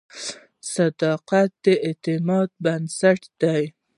[0.73, 3.63] •صداقت د اعتماد بنسټ دی.